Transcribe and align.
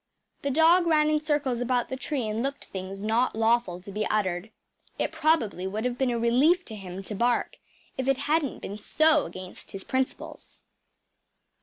The 0.41 0.49
dog 0.49 0.87
ran 0.87 1.11
in 1.11 1.21
circles 1.21 1.61
about 1.61 1.89
the 1.89 1.95
tree 1.95 2.27
and 2.27 2.41
looked 2.41 2.65
things 2.65 2.97
not 2.97 3.35
lawful 3.35 3.79
to 3.81 3.91
be 3.91 4.03
uttered. 4.07 4.49
It 4.97 5.11
probably 5.11 5.67
would 5.67 5.85
have 5.85 5.99
been 5.99 6.09
a 6.09 6.17
relief 6.17 6.65
to 6.65 6.75
him 6.75 7.03
to 7.03 7.13
bark 7.13 7.57
if 7.99 8.07
it 8.07 8.17
hadn’t 8.25 8.61
been 8.63 8.79
so 8.79 9.27
against 9.27 9.69
his 9.69 9.83
principles. 9.83 10.63